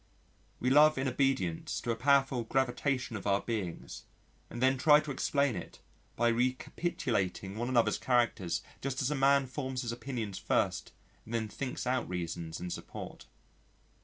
[0.59, 4.05] We love in obedience to a powerful gravitation of our beings,
[4.49, 5.77] and then try to explain it
[6.15, 10.91] by recapitulating one another's characters just as a man forms his opinions first
[11.23, 13.27] and then thinks out reasons in support.